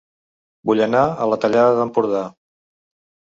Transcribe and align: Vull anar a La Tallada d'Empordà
Vull 0.69 0.79
anar 0.85 1.01
a 1.09 1.27
La 1.33 1.37
Tallada 1.43 1.77
d'Empordà 1.81 2.23